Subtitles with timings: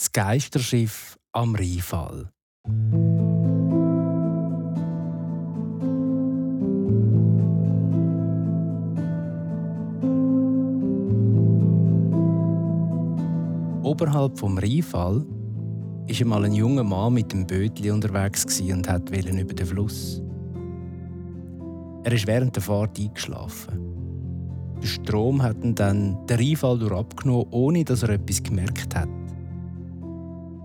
[0.00, 2.30] Das Geisterschiff am Rheinfall.
[13.82, 19.52] Oberhalb vom Rheinfall war einmal ein junger Mann mit dem Bötli unterwegs und wollte über
[19.52, 20.22] den Fluss.
[22.04, 23.78] Er ist während der Fahrt eingeschlafen.
[24.80, 29.10] Der Strom hat ihn dann den Rheinfall abgenommen, ohne dass er etwas gemerkt hat.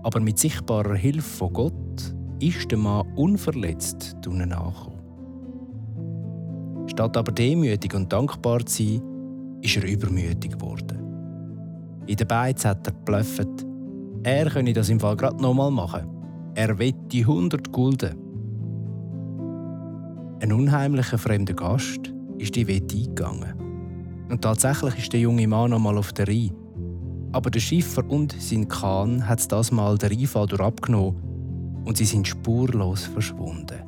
[0.06, 5.00] Aber mit sichtbarer Hilfe von Gott ist der Mann unverletzt unten angekommen.
[6.86, 9.02] Statt aber demütig und dankbar zu sein,
[9.62, 11.00] ist er übermütig geworden.
[12.06, 13.48] In den Beiz hat er geblufft,
[14.22, 16.06] er könne das im Fall gerade nochmal machen.
[16.54, 18.14] Er wette 100 Gulden.
[20.40, 23.54] Ein unheimlicher fremder Gast ist die Wette eingegangen.
[24.28, 26.65] Und tatsächlich ist der junge Mann nochmal auf der Rhein.
[27.36, 32.26] Aber der Schiffer und sein Kahn hat das Mal den Rheinfall abgenommen und sie sind
[32.26, 33.82] spurlos verschwunden.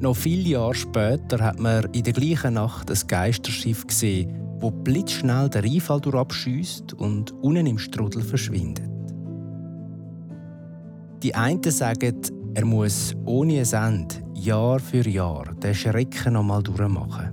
[0.00, 5.50] Noch viele Jahre später hat man in der gleichen Nacht ein Geisterschiff gesehen, wo blitzschnell
[5.50, 8.88] der Rheinfall abschießt und unten im Strudel verschwindet.
[11.22, 12.18] Die einen sagen,
[12.54, 17.30] er muss ohne ein Ende Jahr für Jahr den Schrecken nochmal durchmachen.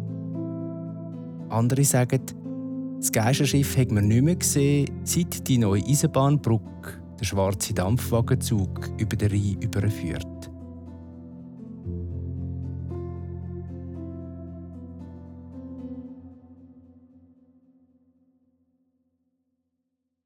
[1.47, 2.40] Andere sagen,
[3.01, 9.15] das Geisterschiff hat man nicht mehr gesehen, seit die neue Eisenbahnbrücke, der schwarze Dampfwagenzug, über
[9.15, 10.30] den Rhein überführt.